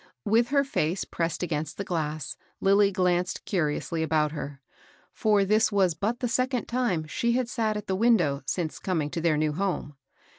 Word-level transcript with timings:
With 0.25 0.47
her 0.47 0.63
face 0.63 1.05
pressed 1.05 1.43
against 1.43 1.77
the 1.77 1.83
glass, 1.83 2.35
Lilly 2.59 2.91
glanced 2.91 3.45
curiously 3.45 4.01
about 4.01 4.31
her; 4.31 4.59
for 5.13 5.45
this 5.45 5.71
was 5.71 5.93
but 5.93 6.21
the 6.21 6.27
second 6.27 6.65
time 6.65 7.05
she 7.05 7.33
had 7.33 7.47
sat 7.47 7.77
at 7.77 7.85
the 7.85 7.95
window 7.95 8.41
since 8.47 8.79
coming 8.79 9.11
to 9.11 9.21
their 9.21 9.37
new 9.37 9.53
home. 9.53 9.95